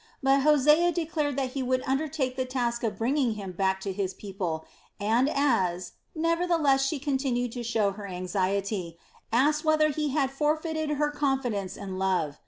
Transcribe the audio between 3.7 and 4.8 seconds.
to his people